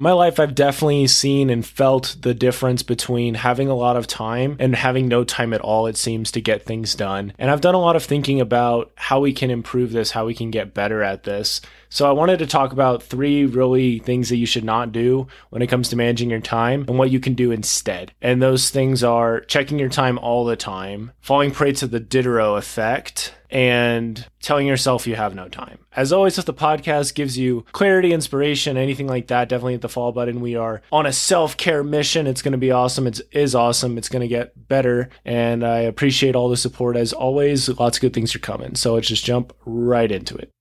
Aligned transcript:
my 0.00 0.12
life, 0.12 0.40
I've 0.40 0.54
definitely 0.54 1.06
seen 1.06 1.50
and 1.50 1.64
felt 1.64 2.16
the 2.22 2.32
difference 2.32 2.82
between 2.82 3.34
having 3.34 3.68
a 3.68 3.74
lot 3.74 3.98
of 3.98 4.06
time 4.06 4.56
and 4.58 4.74
having 4.74 5.08
no 5.08 5.24
time 5.24 5.52
at 5.52 5.60
all, 5.60 5.86
it 5.86 5.96
seems, 5.98 6.32
to 6.32 6.40
get 6.40 6.64
things 6.64 6.94
done. 6.94 7.34
And 7.38 7.50
I've 7.50 7.60
done 7.60 7.74
a 7.74 7.80
lot 7.80 7.96
of 7.96 8.02
thinking 8.02 8.40
about 8.40 8.90
how 8.94 9.20
we 9.20 9.34
can 9.34 9.50
improve 9.50 9.92
this, 9.92 10.10
how 10.12 10.24
we 10.24 10.34
can 10.34 10.50
get 10.50 10.72
better 10.72 11.02
at 11.02 11.24
this. 11.24 11.60
So 11.92 12.08
I 12.08 12.12
wanted 12.12 12.38
to 12.38 12.46
talk 12.46 12.72
about 12.72 13.02
three 13.02 13.44
really 13.44 13.98
things 13.98 14.28
that 14.28 14.36
you 14.36 14.46
should 14.46 14.62
not 14.62 14.92
do 14.92 15.26
when 15.50 15.60
it 15.60 15.66
comes 15.66 15.88
to 15.88 15.96
managing 15.96 16.30
your 16.30 16.40
time 16.40 16.84
and 16.86 16.96
what 16.96 17.10
you 17.10 17.18
can 17.18 17.34
do 17.34 17.50
instead. 17.50 18.12
And 18.22 18.40
those 18.40 18.70
things 18.70 19.02
are 19.02 19.40
checking 19.40 19.78
your 19.78 19.88
time 19.88 20.16
all 20.16 20.44
the 20.44 20.54
time, 20.54 21.10
falling 21.20 21.50
prey 21.50 21.72
to 21.72 21.88
the 21.88 21.98
Diderot 21.98 22.58
effect, 22.58 23.34
and 23.50 24.24
telling 24.40 24.68
yourself 24.68 25.08
you 25.08 25.16
have 25.16 25.34
no 25.34 25.48
time. 25.48 25.78
As 25.96 26.12
always, 26.12 26.38
if 26.38 26.44
the 26.44 26.54
podcast 26.54 27.16
gives 27.16 27.36
you 27.36 27.66
clarity, 27.72 28.12
inspiration, 28.12 28.76
anything 28.76 29.08
like 29.08 29.26
that, 29.26 29.48
definitely 29.48 29.72
hit 29.72 29.82
the 29.82 29.88
follow 29.88 30.12
button. 30.12 30.40
We 30.40 30.54
are 30.54 30.82
on 30.92 31.06
a 31.06 31.12
self 31.12 31.56
care 31.56 31.82
mission. 31.82 32.28
It's 32.28 32.42
going 32.42 32.52
to 32.52 32.58
be 32.58 32.70
awesome. 32.70 33.08
It 33.08 33.20
is 33.32 33.56
awesome. 33.56 33.98
It's 33.98 34.08
going 34.08 34.22
to 34.22 34.28
get 34.28 34.68
better. 34.68 35.10
And 35.24 35.64
I 35.64 35.80
appreciate 35.80 36.36
all 36.36 36.48
the 36.48 36.56
support 36.56 36.96
as 36.96 37.12
always. 37.12 37.68
Lots 37.68 37.96
of 37.96 38.00
good 38.00 38.12
things 38.12 38.36
are 38.36 38.40
coming. 38.40 38.76
So 38.76 38.94
let's 38.94 39.08
just 39.08 39.24
jump 39.24 39.52
right 39.64 40.12
into 40.12 40.36
it. 40.36 40.52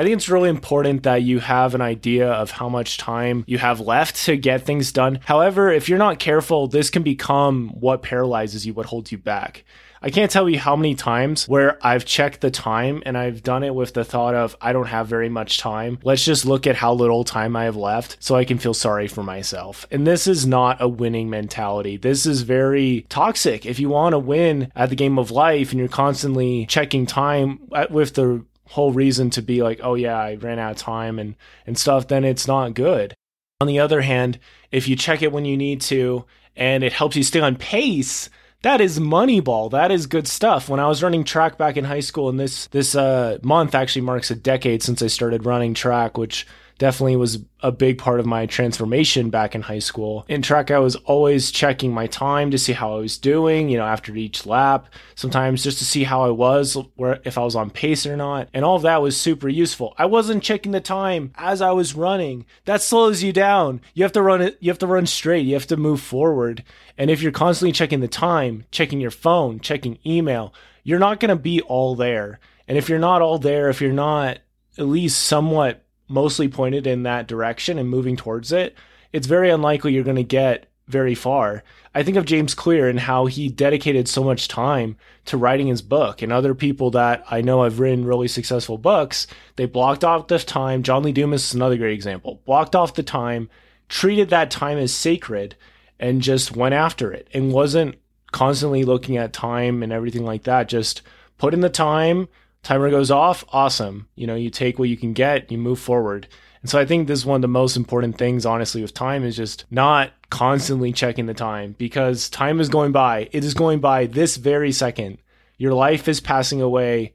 I 0.00 0.02
think 0.02 0.16
it's 0.16 0.30
really 0.30 0.48
important 0.48 1.02
that 1.02 1.24
you 1.24 1.40
have 1.40 1.74
an 1.74 1.82
idea 1.82 2.32
of 2.32 2.50
how 2.50 2.70
much 2.70 2.96
time 2.96 3.44
you 3.46 3.58
have 3.58 3.80
left 3.80 4.16
to 4.24 4.38
get 4.38 4.62
things 4.62 4.92
done. 4.92 5.20
However, 5.26 5.70
if 5.70 5.90
you're 5.90 5.98
not 5.98 6.18
careful, 6.18 6.68
this 6.68 6.88
can 6.88 7.02
become 7.02 7.68
what 7.68 8.00
paralyzes 8.00 8.64
you, 8.64 8.72
what 8.72 8.86
holds 8.86 9.12
you 9.12 9.18
back. 9.18 9.62
I 10.00 10.08
can't 10.08 10.30
tell 10.30 10.48
you 10.48 10.58
how 10.58 10.74
many 10.74 10.94
times 10.94 11.46
where 11.46 11.78
I've 11.86 12.06
checked 12.06 12.40
the 12.40 12.50
time 12.50 13.02
and 13.04 13.18
I've 13.18 13.42
done 13.42 13.62
it 13.62 13.74
with 13.74 13.92
the 13.92 14.02
thought 14.02 14.34
of, 14.34 14.56
I 14.58 14.72
don't 14.72 14.86
have 14.86 15.06
very 15.06 15.28
much 15.28 15.58
time. 15.58 15.98
Let's 16.02 16.24
just 16.24 16.46
look 16.46 16.66
at 16.66 16.76
how 16.76 16.94
little 16.94 17.22
time 17.22 17.54
I 17.54 17.64
have 17.64 17.76
left 17.76 18.16
so 18.20 18.36
I 18.36 18.46
can 18.46 18.56
feel 18.56 18.72
sorry 18.72 19.06
for 19.06 19.22
myself. 19.22 19.86
And 19.90 20.06
this 20.06 20.26
is 20.26 20.46
not 20.46 20.80
a 20.80 20.88
winning 20.88 21.28
mentality. 21.28 21.98
This 21.98 22.24
is 22.24 22.40
very 22.40 23.04
toxic. 23.10 23.66
If 23.66 23.78
you 23.78 23.90
want 23.90 24.14
to 24.14 24.18
win 24.18 24.72
at 24.74 24.88
the 24.88 24.96
game 24.96 25.18
of 25.18 25.30
life 25.30 25.72
and 25.72 25.78
you're 25.78 25.88
constantly 25.88 26.64
checking 26.64 27.04
time 27.04 27.68
with 27.90 28.14
the 28.14 28.46
whole 28.70 28.92
reason 28.92 29.30
to 29.30 29.42
be 29.42 29.62
like, 29.62 29.80
oh 29.82 29.94
yeah, 29.94 30.16
I 30.16 30.34
ran 30.36 30.58
out 30.58 30.72
of 30.72 30.76
time 30.78 31.18
and 31.18 31.36
and 31.66 31.78
stuff, 31.78 32.08
then 32.08 32.24
it's 32.24 32.46
not 32.46 32.74
good. 32.74 33.14
On 33.60 33.66
the 33.66 33.78
other 33.80 34.00
hand, 34.00 34.38
if 34.70 34.88
you 34.88 34.96
check 34.96 35.22
it 35.22 35.32
when 35.32 35.44
you 35.44 35.56
need 35.56 35.80
to 35.82 36.24
and 36.56 36.82
it 36.82 36.92
helps 36.92 37.16
you 37.16 37.22
stay 37.22 37.40
on 37.40 37.56
pace, 37.56 38.30
that 38.62 38.80
is 38.80 38.98
moneyball. 38.98 39.70
That 39.70 39.90
is 39.90 40.06
good 40.06 40.28
stuff. 40.28 40.68
When 40.68 40.80
I 40.80 40.88
was 40.88 41.02
running 41.02 41.24
track 41.24 41.58
back 41.58 41.76
in 41.76 41.84
high 41.84 42.00
school, 42.00 42.28
and 42.28 42.38
this 42.38 42.66
this 42.68 42.94
uh, 42.94 43.38
month 43.42 43.74
actually 43.74 44.02
marks 44.02 44.30
a 44.30 44.36
decade 44.36 44.82
since 44.82 45.02
I 45.02 45.06
started 45.08 45.46
running 45.46 45.74
track, 45.74 46.18
which 46.18 46.46
definitely 46.80 47.14
was 47.14 47.38
a 47.60 47.70
big 47.70 47.98
part 47.98 48.20
of 48.20 48.26
my 48.26 48.46
transformation 48.46 49.28
back 49.28 49.54
in 49.54 49.60
high 49.60 49.78
school. 49.78 50.24
In 50.28 50.40
track, 50.40 50.70
I 50.70 50.78
was 50.78 50.96
always 50.96 51.50
checking 51.50 51.92
my 51.92 52.06
time 52.06 52.50
to 52.50 52.58
see 52.58 52.72
how 52.72 52.96
I 52.96 53.00
was 53.00 53.18
doing, 53.18 53.68
you 53.68 53.76
know, 53.76 53.84
after 53.84 54.16
each 54.16 54.46
lap, 54.46 54.86
sometimes 55.14 55.62
just 55.62 55.78
to 55.78 55.84
see 55.84 56.04
how 56.04 56.22
I 56.22 56.30
was, 56.30 56.78
where 56.96 57.20
if 57.24 57.36
I 57.36 57.44
was 57.44 57.54
on 57.54 57.68
pace 57.68 58.06
or 58.06 58.16
not. 58.16 58.48
And 58.54 58.64
all 58.64 58.76
of 58.76 58.82
that 58.82 59.02
was 59.02 59.20
super 59.20 59.48
useful. 59.48 59.94
I 59.98 60.06
wasn't 60.06 60.42
checking 60.42 60.72
the 60.72 60.80
time 60.80 61.32
as 61.36 61.60
I 61.60 61.70
was 61.72 61.94
running. 61.94 62.46
That 62.64 62.80
slows 62.80 63.22
you 63.22 63.32
down. 63.32 63.82
You 63.92 64.02
have 64.04 64.12
to 64.12 64.22
run 64.22 64.40
it, 64.40 64.56
you 64.60 64.70
have 64.70 64.78
to 64.78 64.86
run 64.86 65.06
straight, 65.06 65.44
you 65.44 65.52
have 65.52 65.66
to 65.66 65.76
move 65.76 66.00
forward. 66.00 66.64
And 66.96 67.10
if 67.10 67.20
you're 67.20 67.30
constantly 67.30 67.72
checking 67.72 68.00
the 68.00 68.08
time, 68.08 68.64
checking 68.70 69.02
your 69.02 69.10
phone, 69.10 69.60
checking 69.60 69.98
email, 70.06 70.54
you're 70.82 70.98
not 70.98 71.20
going 71.20 71.28
to 71.28 71.36
be 71.36 71.60
all 71.60 71.94
there. 71.94 72.40
And 72.66 72.78
if 72.78 72.88
you're 72.88 72.98
not 72.98 73.20
all 73.20 73.38
there, 73.38 73.68
if 73.68 73.82
you're 73.82 73.92
not 73.92 74.38
at 74.78 74.86
least 74.86 75.20
somewhat 75.20 75.84
mostly 76.10 76.48
pointed 76.48 76.86
in 76.86 77.04
that 77.04 77.28
direction 77.28 77.78
and 77.78 77.88
moving 77.88 78.16
towards 78.16 78.52
it, 78.52 78.76
it's 79.12 79.26
very 79.26 79.50
unlikely 79.50 79.92
you're 79.92 80.04
going 80.04 80.16
to 80.16 80.22
get 80.22 80.66
very 80.86 81.14
far. 81.14 81.62
I 81.94 82.02
think 82.02 82.16
of 82.16 82.24
James 82.24 82.54
Clear 82.54 82.88
and 82.88 83.00
how 83.00 83.26
he 83.26 83.48
dedicated 83.48 84.08
so 84.08 84.22
much 84.22 84.48
time 84.48 84.96
to 85.26 85.36
writing 85.36 85.68
his 85.68 85.82
book, 85.82 86.22
and 86.22 86.32
other 86.32 86.54
people 86.54 86.90
that 86.92 87.24
I 87.30 87.40
know 87.40 87.62
have 87.62 87.80
written 87.80 88.04
really 88.04 88.28
successful 88.28 88.76
books. 88.76 89.26
They 89.56 89.66
blocked 89.66 90.04
off 90.04 90.28
the 90.28 90.38
time. 90.38 90.82
John 90.82 91.02
Lee 91.02 91.12
Dumas 91.12 91.46
is 91.46 91.54
another 91.54 91.76
great 91.76 91.94
example. 91.94 92.42
Blocked 92.44 92.74
off 92.74 92.94
the 92.94 93.02
time, 93.02 93.48
treated 93.88 94.30
that 94.30 94.50
time 94.50 94.78
as 94.78 94.92
sacred, 94.92 95.56
and 95.98 96.22
just 96.22 96.56
went 96.56 96.74
after 96.74 97.12
it 97.12 97.28
and 97.32 97.52
wasn't 97.52 97.96
constantly 98.32 98.84
looking 98.84 99.16
at 99.16 99.32
time 99.32 99.82
and 99.82 99.92
everything 99.92 100.24
like 100.24 100.44
that. 100.44 100.68
Just 100.68 101.02
put 101.38 101.54
in 101.54 101.60
the 101.60 101.68
time, 101.68 102.28
timer 102.62 102.90
goes 102.90 103.10
off, 103.10 103.44
awesome. 103.52 104.08
You 104.14 104.26
know, 104.26 104.34
you 104.34 104.50
take 104.50 104.78
what 104.78 104.88
you 104.88 104.96
can 104.96 105.12
get, 105.12 105.50
you 105.50 105.58
move 105.58 105.78
forward. 105.78 106.28
And 106.62 106.70
so 106.70 106.78
I 106.78 106.84
think 106.84 107.06
this 107.06 107.20
is 107.20 107.26
one 107.26 107.36
of 107.36 107.42
the 107.42 107.48
most 107.48 107.76
important 107.76 108.18
things, 108.18 108.44
honestly, 108.44 108.82
with 108.82 108.92
time 108.92 109.24
is 109.24 109.36
just 109.36 109.64
not 109.70 110.12
constantly 110.28 110.92
checking 110.92 111.26
the 111.26 111.34
time 111.34 111.74
because 111.78 112.28
time 112.28 112.60
is 112.60 112.68
going 112.68 112.92
by. 112.92 113.28
It 113.32 113.44
is 113.44 113.54
going 113.54 113.80
by 113.80 114.06
this 114.06 114.36
very 114.36 114.72
second. 114.72 115.18
Your 115.56 115.74
life 115.74 116.06
is 116.06 116.20
passing 116.20 116.60
away 116.60 117.14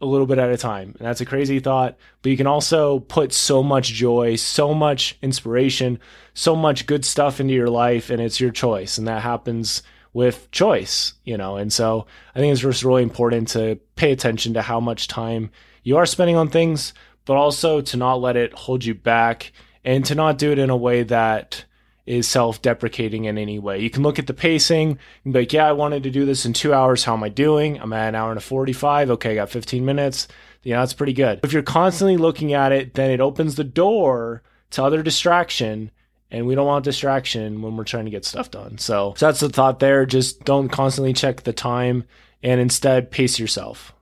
a 0.00 0.06
little 0.06 0.26
bit 0.26 0.38
at 0.38 0.50
a 0.50 0.56
time. 0.56 0.94
And 0.98 1.06
that's 1.06 1.20
a 1.20 1.26
crazy 1.26 1.58
thought, 1.58 1.96
but 2.22 2.30
you 2.30 2.36
can 2.36 2.46
also 2.46 3.00
put 3.00 3.32
so 3.32 3.62
much 3.62 3.92
joy, 3.92 4.36
so 4.36 4.74
much 4.74 5.16
inspiration, 5.22 5.98
so 6.34 6.54
much 6.54 6.86
good 6.86 7.04
stuff 7.04 7.40
into 7.40 7.54
your 7.54 7.70
life, 7.70 8.10
and 8.10 8.20
it's 8.20 8.40
your 8.40 8.50
choice. 8.50 8.98
And 8.98 9.08
that 9.08 9.22
happens 9.22 9.82
with 10.16 10.50
choice, 10.50 11.12
you 11.24 11.36
know. 11.36 11.58
And 11.58 11.70
so 11.70 12.06
I 12.34 12.38
think 12.38 12.50
it's 12.50 12.62
just 12.62 12.84
really 12.84 13.02
important 13.02 13.48
to 13.48 13.78
pay 13.96 14.12
attention 14.12 14.54
to 14.54 14.62
how 14.62 14.80
much 14.80 15.08
time 15.08 15.50
you 15.82 15.98
are 15.98 16.06
spending 16.06 16.36
on 16.36 16.48
things, 16.48 16.94
but 17.26 17.36
also 17.36 17.82
to 17.82 17.98
not 17.98 18.22
let 18.22 18.34
it 18.34 18.54
hold 18.54 18.82
you 18.82 18.94
back 18.94 19.52
and 19.84 20.06
to 20.06 20.14
not 20.14 20.38
do 20.38 20.52
it 20.52 20.58
in 20.58 20.70
a 20.70 20.76
way 20.76 21.02
that 21.02 21.66
is 22.06 22.26
self-deprecating 22.26 23.26
in 23.26 23.36
any 23.36 23.58
way. 23.58 23.78
You 23.78 23.90
can 23.90 24.02
look 24.02 24.18
at 24.18 24.26
the 24.26 24.32
pacing 24.32 24.98
and 25.24 25.34
be 25.34 25.40
like, 25.40 25.52
yeah, 25.52 25.68
I 25.68 25.72
wanted 25.72 26.04
to 26.04 26.10
do 26.10 26.24
this 26.24 26.46
in 26.46 26.54
two 26.54 26.72
hours. 26.72 27.04
How 27.04 27.12
am 27.12 27.22
I 27.22 27.28
doing? 27.28 27.78
I'm 27.78 27.92
at 27.92 28.08
an 28.08 28.14
hour 28.14 28.30
and 28.30 28.38
a 28.38 28.40
45. 28.40 29.10
Okay, 29.10 29.32
I 29.32 29.34
got 29.34 29.50
15 29.50 29.84
minutes. 29.84 30.28
Yeah, 30.62 30.80
that's 30.80 30.94
pretty 30.94 31.12
good. 31.12 31.40
If 31.44 31.52
you're 31.52 31.62
constantly 31.62 32.16
looking 32.16 32.54
at 32.54 32.72
it, 32.72 32.94
then 32.94 33.10
it 33.10 33.20
opens 33.20 33.56
the 33.56 33.64
door 33.64 34.42
to 34.70 34.82
other 34.82 35.02
distraction 35.02 35.90
and 36.30 36.46
we 36.46 36.54
don't 36.54 36.66
want 36.66 36.84
distraction 36.84 37.62
when 37.62 37.76
we're 37.76 37.84
trying 37.84 38.04
to 38.04 38.10
get 38.10 38.24
stuff 38.24 38.50
done. 38.50 38.78
So, 38.78 39.14
so 39.16 39.26
that's 39.26 39.40
the 39.40 39.48
thought 39.48 39.78
there. 39.78 40.06
Just 40.06 40.44
don't 40.44 40.68
constantly 40.68 41.12
check 41.12 41.42
the 41.42 41.52
time 41.52 42.04
and 42.42 42.60
instead 42.60 43.10
pace 43.10 43.38
yourself. 43.38 43.92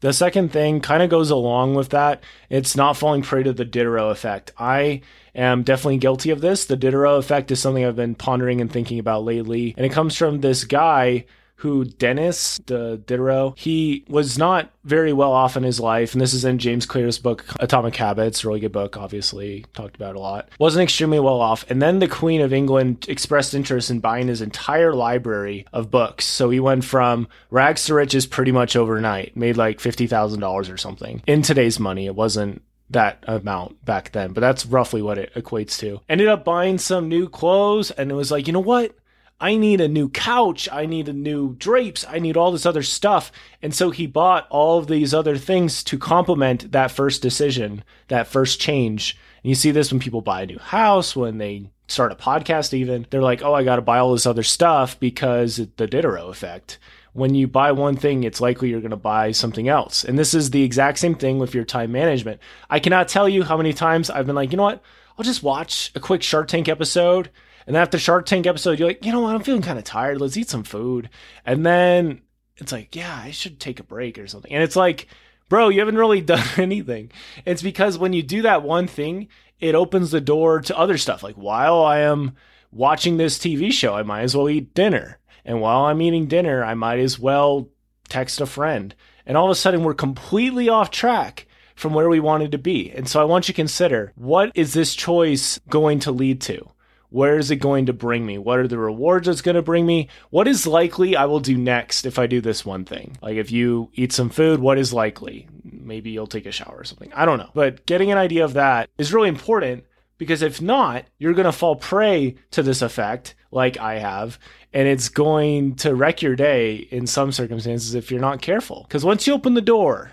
The 0.00 0.12
second 0.12 0.52
thing 0.52 0.80
kind 0.80 1.02
of 1.02 1.10
goes 1.10 1.30
along 1.30 1.74
with 1.74 1.88
that. 1.88 2.22
It's 2.48 2.76
not 2.76 2.96
falling 2.96 3.22
prey 3.22 3.42
to 3.42 3.52
the 3.52 3.64
Diderot 3.64 4.12
effect. 4.12 4.52
I 4.56 5.00
am 5.34 5.64
definitely 5.64 5.98
guilty 5.98 6.30
of 6.30 6.40
this. 6.40 6.66
The 6.66 6.76
Diderot 6.76 7.18
effect 7.18 7.50
is 7.50 7.58
something 7.58 7.84
I've 7.84 7.96
been 7.96 8.14
pondering 8.14 8.60
and 8.60 8.70
thinking 8.70 9.00
about 9.00 9.24
lately. 9.24 9.74
And 9.76 9.84
it 9.84 9.90
comes 9.90 10.16
from 10.16 10.40
this 10.40 10.62
guy 10.62 11.24
who 11.58 11.84
Denis 11.84 12.60
the 12.66 13.02
Diderot, 13.04 13.58
he 13.58 14.04
was 14.08 14.38
not 14.38 14.70
very 14.84 15.12
well 15.12 15.32
off 15.32 15.56
in 15.56 15.64
his 15.64 15.80
life, 15.80 16.12
and 16.12 16.20
this 16.20 16.32
is 16.32 16.44
in 16.44 16.58
James 16.58 16.86
Clear's 16.86 17.18
book 17.18 17.44
Atomic 17.58 17.96
Habits, 17.96 18.44
really 18.44 18.60
good 18.60 18.72
book, 18.72 18.96
obviously 18.96 19.64
talked 19.74 19.96
about 19.96 20.14
a 20.14 20.20
lot. 20.20 20.48
Wasn't 20.60 20.82
extremely 20.82 21.18
well 21.18 21.40
off, 21.40 21.68
and 21.68 21.82
then 21.82 21.98
the 21.98 22.06
Queen 22.06 22.40
of 22.40 22.52
England 22.52 23.06
expressed 23.08 23.54
interest 23.54 23.90
in 23.90 23.98
buying 23.98 24.28
his 24.28 24.40
entire 24.40 24.94
library 24.94 25.66
of 25.72 25.90
books. 25.90 26.24
So 26.26 26.48
he 26.48 26.60
went 26.60 26.84
from 26.84 27.26
rags 27.50 27.86
to 27.86 27.94
riches 27.94 28.26
pretty 28.26 28.52
much 28.52 28.76
overnight, 28.76 29.36
made 29.36 29.56
like 29.56 29.80
fifty 29.80 30.06
thousand 30.06 30.40
dollars 30.40 30.70
or 30.70 30.76
something. 30.76 31.22
In 31.26 31.42
today's 31.42 31.80
money, 31.80 32.06
it 32.06 32.14
wasn't 32.14 32.62
that 32.90 33.22
amount 33.26 33.84
back 33.84 34.12
then, 34.12 34.32
but 34.32 34.40
that's 34.40 34.64
roughly 34.64 35.02
what 35.02 35.18
it 35.18 35.34
equates 35.34 35.78
to. 35.80 36.00
Ended 36.08 36.28
up 36.28 36.44
buying 36.44 36.78
some 36.78 37.08
new 37.08 37.28
clothes, 37.28 37.90
and 37.90 38.10
it 38.10 38.14
was 38.14 38.30
like, 38.30 38.46
you 38.46 38.52
know 38.52 38.60
what? 38.60 38.94
I 39.40 39.56
need 39.56 39.80
a 39.80 39.88
new 39.88 40.08
couch. 40.08 40.68
I 40.72 40.86
need 40.86 41.08
a 41.08 41.12
new 41.12 41.54
drapes. 41.54 42.04
I 42.08 42.18
need 42.18 42.36
all 42.36 42.50
this 42.50 42.66
other 42.66 42.82
stuff. 42.82 43.30
And 43.62 43.72
so 43.72 43.90
he 43.90 44.06
bought 44.06 44.48
all 44.50 44.78
of 44.78 44.88
these 44.88 45.14
other 45.14 45.36
things 45.36 45.84
to 45.84 45.98
complement 45.98 46.72
that 46.72 46.90
first 46.90 47.22
decision, 47.22 47.84
that 48.08 48.26
first 48.26 48.60
change. 48.60 49.16
And 49.42 49.48
you 49.48 49.54
see 49.54 49.70
this 49.70 49.92
when 49.92 50.00
people 50.00 50.22
buy 50.22 50.42
a 50.42 50.46
new 50.46 50.58
house, 50.58 51.14
when 51.14 51.38
they 51.38 51.70
start 51.86 52.10
a 52.10 52.16
podcast, 52.16 52.74
even. 52.74 53.06
They're 53.10 53.22
like, 53.22 53.42
oh, 53.42 53.54
I 53.54 53.62
got 53.62 53.76
to 53.76 53.82
buy 53.82 53.98
all 53.98 54.12
this 54.12 54.26
other 54.26 54.42
stuff 54.42 54.98
because 54.98 55.56
the 55.76 55.86
Diderot 55.86 56.30
effect. 56.30 56.78
When 57.12 57.34
you 57.34 57.46
buy 57.48 57.72
one 57.72 57.96
thing, 57.96 58.24
it's 58.24 58.40
likely 58.40 58.68
you're 58.68 58.80
going 58.80 58.90
to 58.90 58.96
buy 58.96 59.32
something 59.32 59.68
else. 59.68 60.04
And 60.04 60.18
this 60.18 60.34
is 60.34 60.50
the 60.50 60.62
exact 60.62 60.98
same 60.98 61.14
thing 61.14 61.38
with 61.38 61.54
your 61.54 61.64
time 61.64 61.90
management. 61.90 62.40
I 62.68 62.80
cannot 62.80 63.08
tell 63.08 63.28
you 63.28 63.42
how 63.44 63.56
many 63.56 63.72
times 63.72 64.10
I've 64.10 64.26
been 64.26 64.36
like, 64.36 64.50
you 64.50 64.56
know 64.56 64.64
what? 64.64 64.82
I'll 65.18 65.24
just 65.24 65.42
watch 65.42 65.90
a 65.94 66.00
quick 66.00 66.22
Shark 66.22 66.48
Tank 66.48 66.68
episode 66.68 67.30
and 67.68 67.76
after 67.76 67.98
Shark 67.98 68.24
Tank 68.24 68.46
episode, 68.46 68.78
you're 68.78 68.88
like, 68.88 69.04
you 69.04 69.12
know 69.12 69.20
what? 69.20 69.34
I'm 69.34 69.42
feeling 69.42 69.60
kind 69.60 69.76
of 69.76 69.84
tired. 69.84 70.22
Let's 70.22 70.38
eat 70.38 70.48
some 70.48 70.64
food. 70.64 71.10
And 71.44 71.66
then 71.66 72.22
it's 72.56 72.72
like, 72.72 72.96
yeah, 72.96 73.14
I 73.14 73.30
should 73.30 73.60
take 73.60 73.78
a 73.78 73.84
break 73.84 74.18
or 74.18 74.26
something. 74.26 74.50
And 74.50 74.62
it's 74.62 74.74
like, 74.74 75.06
bro, 75.50 75.68
you 75.68 75.80
haven't 75.80 75.98
really 75.98 76.20
done 76.22 76.46
anything. 76.56 77.12
It's 77.44 77.60
because 77.60 77.98
when 77.98 78.14
you 78.14 78.22
do 78.22 78.40
that 78.42 78.62
one 78.62 78.86
thing, 78.86 79.28
it 79.60 79.74
opens 79.74 80.10
the 80.10 80.20
door 80.22 80.62
to 80.62 80.78
other 80.78 80.96
stuff. 80.96 81.22
Like 81.22 81.34
while 81.34 81.84
I 81.84 81.98
am 81.98 82.36
watching 82.72 83.18
this 83.18 83.38
TV 83.38 83.70
show, 83.70 83.94
I 83.94 84.02
might 84.02 84.22
as 84.22 84.34
well 84.34 84.48
eat 84.48 84.72
dinner. 84.72 85.18
And 85.44 85.60
while 85.60 85.84
I'm 85.84 86.00
eating 86.00 86.26
dinner, 86.26 86.64
I 86.64 86.72
might 86.72 87.00
as 87.00 87.18
well 87.18 87.68
text 88.08 88.40
a 88.40 88.46
friend. 88.46 88.94
And 89.26 89.36
all 89.36 89.44
of 89.44 89.50
a 89.50 89.54
sudden, 89.54 89.84
we're 89.84 89.92
completely 89.92 90.70
off 90.70 90.90
track 90.90 91.46
from 91.78 91.94
where 91.94 92.08
we 92.08 92.20
wanted 92.20 92.52
to 92.52 92.58
be. 92.58 92.90
And 92.90 93.08
so 93.08 93.20
I 93.20 93.24
want 93.24 93.46
you 93.46 93.54
to 93.54 93.56
consider 93.56 94.12
what 94.16 94.50
is 94.54 94.74
this 94.74 94.94
choice 94.94 95.60
going 95.68 96.00
to 96.00 96.10
lead 96.10 96.40
to? 96.42 96.68
Where 97.10 97.38
is 97.38 97.50
it 97.50 97.56
going 97.56 97.86
to 97.86 97.92
bring 97.92 98.26
me? 98.26 98.36
What 98.36 98.58
are 98.58 98.68
the 98.68 98.76
rewards 98.76 99.28
it's 99.28 99.40
going 99.40 99.54
to 99.54 99.62
bring 99.62 99.86
me? 99.86 100.08
What 100.30 100.48
is 100.48 100.66
likely 100.66 101.16
I 101.16 101.24
will 101.24 101.40
do 101.40 101.56
next 101.56 102.04
if 102.04 102.18
I 102.18 102.26
do 102.26 102.40
this 102.40 102.66
one 102.66 102.84
thing? 102.84 103.16
Like 103.22 103.36
if 103.36 103.50
you 103.50 103.90
eat 103.94 104.12
some 104.12 104.28
food, 104.28 104.60
what 104.60 104.76
is 104.76 104.92
likely? 104.92 105.48
Maybe 105.64 106.10
you'll 106.10 106.26
take 106.26 106.46
a 106.46 106.52
shower 106.52 106.78
or 106.78 106.84
something. 106.84 107.12
I 107.14 107.24
don't 107.24 107.38
know. 107.38 107.50
But 107.54 107.86
getting 107.86 108.10
an 108.10 108.18
idea 108.18 108.44
of 108.44 108.54
that 108.54 108.90
is 108.98 109.14
really 109.14 109.28
important 109.28 109.84
because 110.18 110.42
if 110.42 110.60
not, 110.60 111.04
you're 111.16 111.32
going 111.32 111.46
to 111.46 111.52
fall 111.52 111.76
prey 111.76 112.34
to 112.50 112.62
this 112.62 112.82
effect 112.82 113.36
like 113.52 113.78
I 113.78 114.00
have. 114.00 114.38
And 114.72 114.88
it's 114.88 115.08
going 115.08 115.76
to 115.76 115.94
wreck 115.94 116.22
your 116.22 116.36
day 116.36 116.74
in 116.74 117.06
some 117.06 117.30
circumstances 117.30 117.94
if 117.94 118.10
you're 118.10 118.20
not 118.20 118.42
careful. 118.42 118.82
Because 118.82 119.04
once 119.04 119.26
you 119.26 119.32
open 119.32 119.54
the 119.54 119.62
door, 119.62 120.12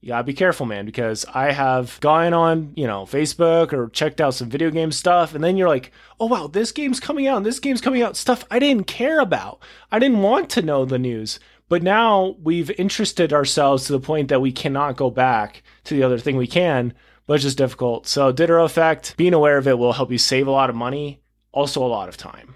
you 0.00 0.08
gotta 0.08 0.24
be 0.24 0.34
careful, 0.34 0.66
man, 0.66 0.86
because 0.86 1.24
I 1.34 1.52
have 1.52 1.98
gone 2.00 2.32
on, 2.32 2.72
you 2.76 2.86
know, 2.86 3.02
Facebook 3.02 3.72
or 3.72 3.88
checked 3.88 4.20
out 4.20 4.34
some 4.34 4.48
video 4.48 4.70
game 4.70 4.92
stuff, 4.92 5.34
and 5.34 5.42
then 5.42 5.56
you're 5.56 5.68
like, 5.68 5.90
oh 6.20 6.26
wow, 6.26 6.46
this 6.46 6.72
game's 6.72 7.00
coming 7.00 7.26
out, 7.26 7.38
and 7.38 7.46
this 7.46 7.58
game's 7.58 7.80
coming 7.80 8.02
out, 8.02 8.16
stuff 8.16 8.44
I 8.50 8.58
didn't 8.58 8.86
care 8.86 9.18
about. 9.20 9.60
I 9.90 9.98
didn't 9.98 10.22
want 10.22 10.50
to 10.50 10.62
know 10.62 10.84
the 10.84 10.98
news. 10.98 11.40
But 11.68 11.82
now 11.82 12.36
we've 12.40 12.70
interested 12.78 13.32
ourselves 13.32 13.86
to 13.86 13.92
the 13.92 14.00
point 14.00 14.28
that 14.28 14.40
we 14.40 14.52
cannot 14.52 14.96
go 14.96 15.10
back 15.10 15.64
to 15.84 15.94
the 15.94 16.04
other 16.04 16.18
thing 16.18 16.36
we 16.36 16.46
can, 16.46 16.94
but 17.26 17.34
it's 17.34 17.42
just 17.42 17.58
difficult. 17.58 18.06
So 18.06 18.30
Diderot 18.30 18.66
effect, 18.66 19.16
being 19.16 19.34
aware 19.34 19.58
of 19.58 19.66
it 19.66 19.76
will 19.76 19.92
help 19.92 20.12
you 20.12 20.18
save 20.18 20.46
a 20.46 20.52
lot 20.52 20.70
of 20.70 20.76
money, 20.76 21.20
also 21.50 21.84
a 21.84 21.88
lot 21.88 22.08
of 22.08 22.16
time. 22.16 22.54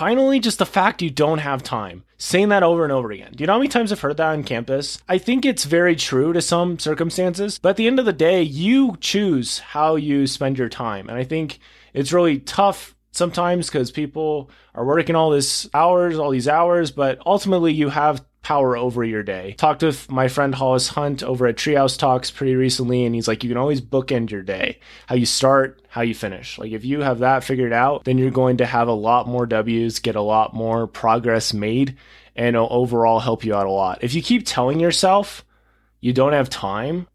Finally, 0.00 0.40
just 0.40 0.58
the 0.58 0.64
fact 0.64 1.02
you 1.02 1.10
don't 1.10 1.40
have 1.40 1.62
time. 1.62 2.04
Saying 2.16 2.48
that 2.48 2.62
over 2.62 2.84
and 2.84 2.90
over 2.90 3.12
again. 3.12 3.32
Do 3.32 3.42
you 3.42 3.46
know 3.46 3.52
how 3.52 3.58
many 3.58 3.68
times 3.68 3.92
I've 3.92 4.00
heard 4.00 4.16
that 4.16 4.30
on 4.30 4.44
campus? 4.44 4.98
I 5.06 5.18
think 5.18 5.44
it's 5.44 5.64
very 5.64 5.94
true 5.94 6.32
to 6.32 6.40
some 6.40 6.78
circumstances, 6.78 7.58
but 7.58 7.68
at 7.68 7.76
the 7.76 7.86
end 7.86 7.98
of 7.98 8.06
the 8.06 8.14
day, 8.14 8.40
you 8.40 8.96
choose 9.00 9.58
how 9.58 9.96
you 9.96 10.26
spend 10.26 10.56
your 10.56 10.70
time. 10.70 11.10
And 11.10 11.18
I 11.18 11.24
think 11.24 11.58
it's 11.92 12.14
really 12.14 12.38
tough 12.38 12.96
sometimes 13.12 13.66
because 13.66 13.90
people 13.90 14.50
are 14.74 14.86
working 14.86 15.16
all 15.16 15.28
this 15.28 15.68
hours, 15.74 16.18
all 16.18 16.30
these 16.30 16.48
hours, 16.48 16.90
but 16.90 17.18
ultimately 17.26 17.74
you 17.74 17.90
have 17.90 18.24
power 18.42 18.76
over 18.76 19.04
your 19.04 19.22
day. 19.22 19.54
Talked 19.58 19.82
with 19.82 20.10
my 20.10 20.28
friend 20.28 20.54
Hollis 20.54 20.88
Hunt 20.88 21.22
over 21.22 21.46
at 21.46 21.56
Treehouse 21.56 21.98
Talks 21.98 22.30
pretty 22.30 22.54
recently, 22.54 23.04
and 23.04 23.14
he's 23.14 23.28
like, 23.28 23.44
you 23.44 23.50
can 23.50 23.58
always 23.58 23.80
bookend 23.80 24.30
your 24.30 24.42
day. 24.42 24.80
How 25.06 25.14
you 25.14 25.26
start, 25.26 25.82
how 25.88 26.00
you 26.00 26.14
finish. 26.14 26.58
Like 26.58 26.72
if 26.72 26.84
you 26.84 27.00
have 27.00 27.18
that 27.18 27.44
figured 27.44 27.72
out, 27.72 28.04
then 28.04 28.18
you're 28.18 28.30
going 28.30 28.56
to 28.58 28.66
have 28.66 28.88
a 28.88 28.92
lot 28.92 29.28
more 29.28 29.46
W's, 29.46 29.98
get 29.98 30.16
a 30.16 30.22
lot 30.22 30.54
more 30.54 30.86
progress 30.86 31.52
made, 31.52 31.96
and 32.34 32.56
it'll 32.56 32.68
overall 32.70 33.20
help 33.20 33.44
you 33.44 33.54
out 33.54 33.66
a 33.66 33.70
lot. 33.70 34.02
If 34.02 34.14
you 34.14 34.22
keep 34.22 34.46
telling 34.46 34.80
yourself 34.80 35.44
you 36.00 36.12
don't 36.12 36.32
have 36.32 36.48
time, 36.48 37.06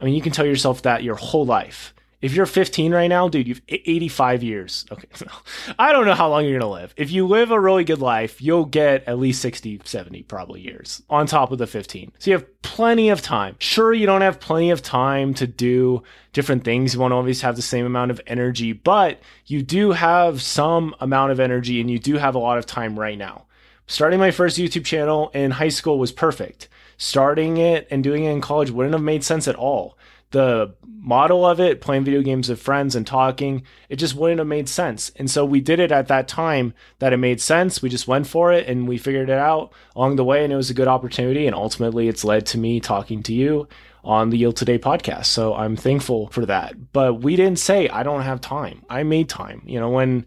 I 0.00 0.04
mean, 0.04 0.14
you 0.14 0.20
can 0.20 0.32
tell 0.32 0.46
yourself 0.46 0.82
that 0.82 1.02
your 1.02 1.14
whole 1.14 1.46
life. 1.46 1.94
If 2.26 2.34
you're 2.34 2.44
15 2.44 2.92
right 2.92 3.06
now, 3.06 3.28
dude, 3.28 3.46
you've 3.46 3.62
85 3.68 4.42
years. 4.42 4.84
Okay. 4.90 5.06
I 5.78 5.92
don't 5.92 6.06
know 6.06 6.14
how 6.14 6.28
long 6.28 6.42
you're 6.42 6.58
going 6.58 6.60
to 6.60 6.66
live. 6.66 6.92
If 6.96 7.12
you 7.12 7.24
live 7.24 7.52
a 7.52 7.60
really 7.60 7.84
good 7.84 8.00
life, 8.00 8.42
you'll 8.42 8.64
get 8.64 9.04
at 9.06 9.20
least 9.20 9.40
60, 9.42 9.82
70 9.84 10.24
probably 10.24 10.60
years 10.60 11.02
on 11.08 11.28
top 11.28 11.52
of 11.52 11.58
the 11.58 11.68
15. 11.68 12.10
So 12.18 12.30
you 12.32 12.36
have 12.36 12.62
plenty 12.62 13.10
of 13.10 13.22
time. 13.22 13.54
Sure, 13.60 13.92
you 13.92 14.06
don't 14.06 14.22
have 14.22 14.40
plenty 14.40 14.72
of 14.72 14.82
time 14.82 15.34
to 15.34 15.46
do 15.46 16.02
different 16.32 16.64
things. 16.64 16.94
You 16.94 17.00
won't 17.00 17.12
always 17.12 17.42
have 17.42 17.54
the 17.54 17.62
same 17.62 17.86
amount 17.86 18.10
of 18.10 18.20
energy, 18.26 18.72
but 18.72 19.20
you 19.46 19.62
do 19.62 19.92
have 19.92 20.42
some 20.42 20.96
amount 20.98 21.30
of 21.30 21.38
energy 21.38 21.80
and 21.80 21.88
you 21.88 22.00
do 22.00 22.16
have 22.16 22.34
a 22.34 22.40
lot 22.40 22.58
of 22.58 22.66
time 22.66 22.98
right 22.98 23.16
now. 23.16 23.44
Starting 23.86 24.18
my 24.18 24.32
first 24.32 24.58
YouTube 24.58 24.84
channel 24.84 25.30
in 25.32 25.52
high 25.52 25.68
school 25.68 25.96
was 25.96 26.10
perfect. 26.10 26.66
Starting 26.98 27.58
it 27.58 27.86
and 27.88 28.02
doing 28.02 28.24
it 28.24 28.32
in 28.32 28.40
college 28.40 28.72
wouldn't 28.72 28.94
have 28.94 29.02
made 29.02 29.22
sense 29.22 29.46
at 29.46 29.54
all 29.54 29.96
the 30.36 30.74
model 30.84 31.46
of 31.46 31.60
it, 31.60 31.80
playing 31.80 32.04
video 32.04 32.20
games 32.20 32.50
with 32.50 32.60
friends 32.60 32.94
and 32.94 33.06
talking, 33.06 33.62
it 33.88 33.96
just 33.96 34.14
wouldn't 34.14 34.38
have 34.38 34.46
made 34.46 34.68
sense. 34.68 35.10
And 35.16 35.30
so 35.30 35.46
we 35.46 35.60
did 35.62 35.80
it 35.80 35.90
at 35.90 36.08
that 36.08 36.28
time 36.28 36.74
that 36.98 37.14
it 37.14 37.16
made 37.16 37.40
sense. 37.40 37.80
We 37.80 37.88
just 37.88 38.06
went 38.06 38.26
for 38.26 38.52
it 38.52 38.68
and 38.68 38.86
we 38.86 38.98
figured 38.98 39.30
it 39.30 39.38
out 39.38 39.72
along 39.94 40.16
the 40.16 40.24
way, 40.24 40.44
and 40.44 40.52
it 40.52 40.56
was 40.56 40.68
a 40.68 40.74
good 40.74 40.88
opportunity. 40.88 41.46
And 41.46 41.56
ultimately, 41.56 42.08
it's 42.08 42.22
led 42.22 42.44
to 42.46 42.58
me 42.58 42.80
talking 42.80 43.22
to 43.22 43.32
you 43.32 43.66
on 44.04 44.28
the 44.28 44.36
Yield 44.36 44.56
Today 44.56 44.78
podcast. 44.78 45.26
So 45.26 45.54
I'm 45.54 45.74
thankful 45.74 46.28
for 46.28 46.44
that. 46.44 46.92
But 46.92 47.22
we 47.22 47.34
didn't 47.34 47.60
say 47.60 47.88
I 47.88 48.02
don't 48.02 48.22
have 48.22 48.42
time. 48.42 48.84
I 48.90 49.02
made 49.02 49.30
time. 49.30 49.62
You 49.64 49.80
know, 49.80 49.88
when 49.88 50.26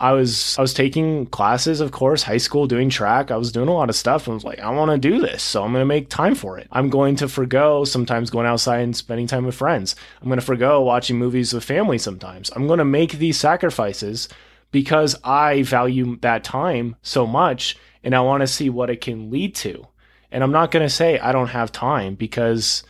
I 0.00 0.12
was 0.12 0.58
I 0.58 0.62
was 0.62 0.72
taking 0.72 1.26
classes, 1.26 1.80
of 1.80 1.92
course, 1.92 2.22
high 2.22 2.38
school, 2.38 2.66
doing 2.66 2.88
track. 2.88 3.30
I 3.30 3.36
was 3.36 3.52
doing 3.52 3.68
a 3.68 3.74
lot 3.74 3.90
of 3.90 3.96
stuff. 3.96 4.28
I 4.28 4.32
was 4.32 4.44
like, 4.44 4.58
I 4.58 4.70
want 4.70 4.90
to 4.90 4.96
do 4.98 5.20
this, 5.20 5.42
so 5.42 5.62
I'm 5.62 5.72
going 5.72 5.82
to 5.82 5.86
make 5.86 6.08
time 6.08 6.34
for 6.34 6.58
it. 6.58 6.68
I'm 6.72 6.88
going 6.88 7.16
to 7.16 7.28
forego 7.28 7.84
sometimes 7.84 8.30
going 8.30 8.46
outside 8.46 8.80
and 8.80 8.96
spending 8.96 9.26
time 9.26 9.44
with 9.44 9.54
friends. 9.54 9.94
I'm 10.22 10.28
going 10.28 10.40
to 10.40 10.44
forego 10.44 10.80
watching 10.80 11.18
movies 11.18 11.52
with 11.52 11.64
family 11.64 11.98
sometimes. 11.98 12.50
I'm 12.56 12.66
going 12.66 12.78
to 12.78 12.84
make 12.84 13.12
these 13.12 13.38
sacrifices 13.38 14.30
because 14.70 15.16
I 15.22 15.62
value 15.64 16.16
that 16.20 16.44
time 16.44 16.96
so 17.02 17.26
much 17.26 17.76
and 18.02 18.14
I 18.14 18.20
want 18.20 18.40
to 18.40 18.46
see 18.46 18.70
what 18.70 18.88
it 18.88 19.02
can 19.02 19.30
lead 19.30 19.54
to. 19.56 19.86
And 20.32 20.42
I'm 20.42 20.52
not 20.52 20.70
going 20.70 20.84
to 20.84 20.90
say 20.90 21.18
I 21.18 21.32
don't 21.32 21.48
have 21.48 21.72
time 21.72 22.14
because 22.14 22.84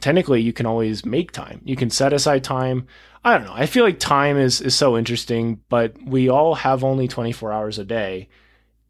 technically 0.00 0.40
you 0.40 0.52
can 0.52 0.64
always 0.64 1.04
make 1.04 1.32
time. 1.32 1.60
You 1.64 1.76
can 1.76 1.90
set 1.90 2.12
aside 2.12 2.44
time. 2.44 2.86
I 3.28 3.36
don't 3.36 3.46
know. 3.46 3.52
I 3.52 3.66
feel 3.66 3.84
like 3.84 3.98
time 3.98 4.38
is 4.38 4.62
is 4.62 4.74
so 4.74 4.96
interesting, 4.96 5.60
but 5.68 6.02
we 6.02 6.30
all 6.30 6.54
have 6.54 6.82
only 6.82 7.08
24 7.08 7.52
hours 7.52 7.78
a 7.78 7.84
day. 7.84 8.30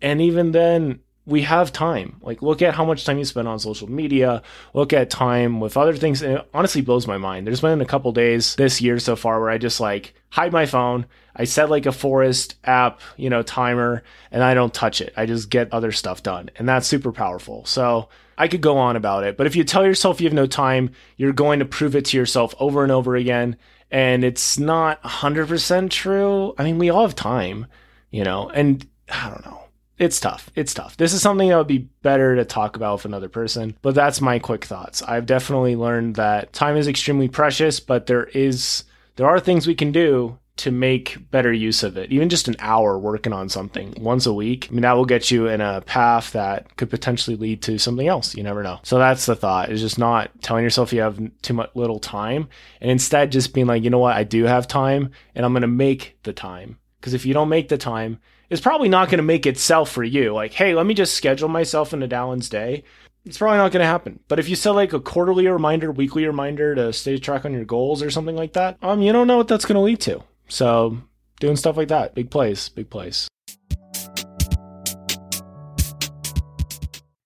And 0.00 0.20
even 0.20 0.52
then 0.52 1.00
we 1.26 1.42
have 1.42 1.72
time. 1.72 2.18
Like 2.22 2.40
look 2.40 2.62
at 2.62 2.74
how 2.74 2.84
much 2.84 3.04
time 3.04 3.18
you 3.18 3.24
spend 3.24 3.48
on 3.48 3.58
social 3.58 3.90
media, 3.90 4.42
look 4.74 4.92
at 4.92 5.10
time 5.10 5.58
with 5.58 5.76
other 5.76 5.96
things 5.96 6.22
and 6.22 6.34
it 6.34 6.48
honestly 6.54 6.82
blows 6.82 7.08
my 7.08 7.18
mind. 7.18 7.48
There's 7.48 7.62
been 7.62 7.80
a 7.80 7.84
couple 7.84 8.12
days 8.12 8.54
this 8.54 8.80
year 8.80 9.00
so 9.00 9.16
far 9.16 9.40
where 9.40 9.50
I 9.50 9.58
just 9.58 9.80
like 9.80 10.14
hide 10.30 10.52
my 10.52 10.66
phone. 10.66 11.06
I 11.34 11.42
set 11.42 11.68
like 11.68 11.86
a 11.86 11.92
forest 11.92 12.54
app, 12.62 13.00
you 13.16 13.30
know, 13.30 13.42
timer 13.42 14.04
and 14.30 14.44
I 14.44 14.54
don't 14.54 14.72
touch 14.72 15.00
it. 15.00 15.12
I 15.16 15.26
just 15.26 15.50
get 15.50 15.72
other 15.72 15.90
stuff 15.90 16.22
done. 16.22 16.48
And 16.54 16.68
that's 16.68 16.86
super 16.86 17.10
powerful. 17.10 17.64
So 17.64 18.08
I 18.38 18.46
could 18.46 18.60
go 18.60 18.78
on 18.78 18.94
about 18.94 19.24
it, 19.24 19.36
but 19.36 19.48
if 19.48 19.56
you 19.56 19.64
tell 19.64 19.84
yourself 19.84 20.20
you 20.20 20.28
have 20.28 20.32
no 20.32 20.46
time, 20.46 20.92
you're 21.16 21.32
going 21.32 21.58
to 21.58 21.64
prove 21.64 21.96
it 21.96 22.04
to 22.06 22.16
yourself 22.16 22.54
over 22.60 22.84
and 22.84 22.92
over 22.92 23.16
again. 23.16 23.56
And 23.90 24.24
it's 24.24 24.58
not 24.58 25.02
100% 25.02 25.90
true. 25.90 26.54
I 26.58 26.64
mean, 26.64 26.78
we 26.78 26.90
all 26.90 27.02
have 27.02 27.14
time, 27.14 27.66
you 28.10 28.24
know, 28.24 28.48
and 28.50 28.86
I 29.10 29.30
don't 29.30 29.44
know. 29.46 29.62
It's 29.98 30.20
tough. 30.20 30.50
It's 30.54 30.74
tough. 30.74 30.96
This 30.96 31.12
is 31.12 31.22
something 31.22 31.48
that 31.48 31.56
would 31.56 31.66
be 31.66 31.88
better 32.02 32.36
to 32.36 32.44
talk 32.44 32.76
about 32.76 32.98
with 32.98 33.04
another 33.04 33.28
person, 33.28 33.76
but 33.82 33.96
that's 33.96 34.20
my 34.20 34.38
quick 34.38 34.64
thoughts. 34.64 35.02
I've 35.02 35.26
definitely 35.26 35.74
learned 35.74 36.14
that 36.16 36.52
time 36.52 36.76
is 36.76 36.86
extremely 36.86 37.28
precious, 37.28 37.80
but 37.80 38.06
there 38.06 38.24
is 38.26 38.84
there 39.16 39.26
are 39.26 39.40
things 39.40 39.66
we 39.66 39.74
can 39.74 39.90
do 39.90 40.38
to 40.58 40.70
make 40.70 41.30
better 41.30 41.52
use 41.52 41.82
of 41.82 41.96
it. 41.96 42.12
Even 42.12 42.28
just 42.28 42.48
an 42.48 42.56
hour 42.58 42.98
working 42.98 43.32
on 43.32 43.48
something 43.48 43.94
once 43.98 44.26
a 44.26 44.32
week, 44.32 44.68
I 44.70 44.72
mean, 44.72 44.82
that 44.82 44.92
will 44.92 45.04
get 45.04 45.30
you 45.30 45.46
in 45.48 45.60
a 45.60 45.80
path 45.82 46.32
that 46.32 46.76
could 46.76 46.90
potentially 46.90 47.36
lead 47.36 47.62
to 47.62 47.78
something 47.78 48.06
else. 48.06 48.34
You 48.34 48.42
never 48.42 48.62
know. 48.62 48.80
So 48.82 48.98
that's 48.98 49.26
the 49.26 49.36
thought 49.36 49.70
is 49.70 49.80
just 49.80 49.98
not 49.98 50.30
telling 50.42 50.64
yourself 50.64 50.92
you 50.92 51.00
have 51.00 51.20
too 51.42 51.54
much 51.54 51.70
little 51.74 51.98
time 51.98 52.48
and 52.80 52.90
instead 52.90 53.32
just 53.32 53.54
being 53.54 53.66
like, 53.66 53.82
you 53.82 53.90
know 53.90 53.98
what, 53.98 54.16
I 54.16 54.24
do 54.24 54.44
have 54.44 54.68
time 54.68 55.10
and 55.34 55.44
I'm 55.44 55.52
going 55.52 55.62
to 55.62 55.68
make 55.68 56.18
the 56.22 56.32
time. 56.32 56.78
Because 57.00 57.14
if 57.14 57.24
you 57.24 57.34
don't 57.34 57.48
make 57.48 57.68
the 57.68 57.78
time, 57.78 58.20
it's 58.50 58.60
probably 58.60 58.88
not 58.88 59.08
going 59.08 59.18
to 59.18 59.22
make 59.22 59.46
itself 59.46 59.90
for 59.90 60.02
you. 60.02 60.34
Like, 60.34 60.52
hey, 60.52 60.74
let 60.74 60.86
me 60.86 60.94
just 60.94 61.14
schedule 61.14 61.48
myself 61.48 61.92
into 61.92 62.08
Dallon's 62.08 62.48
day 62.48 62.84
it's 63.28 63.38
probably 63.38 63.58
not 63.58 63.72
going 63.72 63.82
to 63.82 63.86
happen. 63.86 64.20
But 64.26 64.38
if 64.38 64.48
you 64.48 64.56
set 64.56 64.70
like 64.70 64.94
a 64.94 65.00
quarterly 65.00 65.46
reminder, 65.46 65.92
weekly 65.92 66.26
reminder 66.26 66.74
to 66.74 66.92
stay 66.92 67.18
track 67.18 67.44
on 67.44 67.52
your 67.52 67.64
goals 67.64 68.02
or 68.02 68.10
something 68.10 68.36
like 68.36 68.54
that, 68.54 68.78
um, 68.82 69.02
you 69.02 69.12
don't 69.12 69.26
know 69.26 69.36
what 69.36 69.48
that's 69.48 69.66
going 69.66 69.74
to 69.74 69.82
lead 69.82 70.00
to. 70.00 70.22
So 70.48 70.98
doing 71.40 71.56
stuff 71.56 71.76
like 71.76 71.88
that, 71.88 72.14
big 72.14 72.30
plays, 72.30 72.68
big 72.68 72.90
plays. 72.90 73.28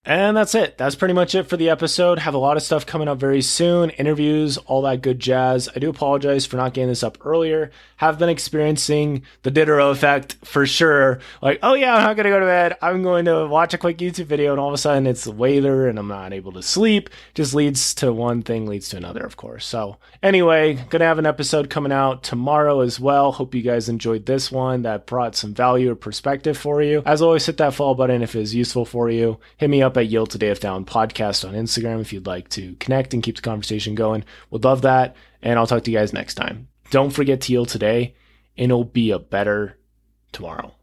And 0.04 0.36
that's 0.36 0.56
it. 0.56 0.76
That's 0.78 0.96
pretty 0.96 1.14
much 1.14 1.36
it 1.36 1.44
for 1.44 1.56
the 1.56 1.70
episode. 1.70 2.18
Have 2.18 2.34
a 2.34 2.38
lot 2.38 2.56
of 2.56 2.64
stuff 2.64 2.84
coming 2.84 3.06
up 3.06 3.18
very 3.18 3.40
soon, 3.40 3.90
interviews, 3.90 4.56
all 4.58 4.82
that 4.82 5.00
good 5.00 5.20
jazz. 5.20 5.68
I 5.76 5.78
do 5.78 5.90
apologize 5.90 6.44
for 6.44 6.56
not 6.56 6.74
getting 6.74 6.88
this 6.88 7.04
up 7.04 7.24
earlier. 7.24 7.70
Have 7.98 8.18
been 8.18 8.28
experiencing 8.28 9.22
the 9.44 9.52
Diderot 9.52 9.92
effect 9.92 10.38
for 10.44 10.66
sure. 10.66 11.20
Like, 11.40 11.60
oh 11.62 11.74
yeah, 11.74 11.94
I'm 11.94 12.02
not 12.02 12.16
going 12.16 12.24
to 12.24 12.30
go 12.30 12.40
to 12.40 12.46
bed. 12.46 12.76
I'm 12.82 13.04
going 13.04 13.26
to 13.26 13.46
watch 13.46 13.74
a 13.74 13.78
quick 13.78 13.98
YouTube 13.98 14.26
video, 14.26 14.50
and 14.50 14.58
all 14.58 14.66
of 14.66 14.74
a 14.74 14.78
sudden 14.78 15.06
it's 15.06 15.28
later 15.28 15.86
and 15.86 16.00
I'm 16.00 16.08
not 16.08 16.32
able 16.32 16.50
to 16.54 16.64
sleep. 16.64 17.08
Just 17.34 17.54
leads 17.54 17.94
to 17.94 18.12
one 18.12 18.42
thing, 18.42 18.66
leads 18.66 18.88
to 18.88 18.96
another, 18.96 19.24
of 19.24 19.36
course. 19.36 19.64
So, 19.64 19.98
anyway, 20.20 20.84
gonna 20.90 21.04
have 21.04 21.20
an 21.20 21.26
episode 21.26 21.70
coming 21.70 21.92
out 21.92 22.24
tomorrow 22.24 22.80
as 22.80 22.98
well. 22.98 23.30
Hope 23.30 23.54
you 23.54 23.62
guys 23.62 23.88
enjoyed 23.88 24.26
this 24.26 24.50
one 24.50 24.82
that 24.82 25.06
brought 25.06 25.36
some 25.36 25.54
value 25.54 25.92
or 25.92 25.94
perspective 25.94 26.58
for 26.58 26.82
you. 26.82 27.04
As 27.06 27.22
always, 27.22 27.46
hit 27.46 27.58
that 27.58 27.74
follow 27.74 27.94
button 27.94 28.22
if 28.22 28.34
it 28.34 28.40
is 28.40 28.52
useful 28.52 28.84
for 28.84 29.08
you. 29.08 29.38
Hit 29.58 29.70
me 29.70 29.80
up 29.80 29.91
up 29.92 29.98
at 29.98 30.08
Yield 30.08 30.30
Today 30.30 30.48
If 30.48 30.60
Down 30.60 30.86
podcast 30.86 31.46
on 31.46 31.54
Instagram 31.54 32.00
if 32.00 32.14
you'd 32.14 32.26
like 32.26 32.48
to 32.50 32.74
connect 32.76 33.12
and 33.12 33.22
keep 33.22 33.36
the 33.36 33.42
conversation 33.42 33.94
going. 33.94 34.24
we'd 34.50 34.64
love 34.64 34.82
that. 34.82 35.16
And 35.42 35.58
I'll 35.58 35.66
talk 35.66 35.84
to 35.84 35.90
you 35.90 35.98
guys 35.98 36.14
next 36.14 36.34
time. 36.34 36.68
Don't 36.90 37.10
forget 37.10 37.42
to 37.42 37.52
yield 37.52 37.68
today, 37.68 38.14
and 38.56 38.70
it'll 38.70 38.84
be 38.84 39.10
a 39.10 39.18
better 39.18 39.76
tomorrow. 40.32 40.74